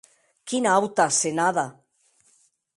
Quina 0.51 0.71
auta 0.77 1.05
asenada! 1.13 1.67